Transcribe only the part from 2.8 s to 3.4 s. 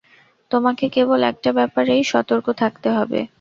হবে।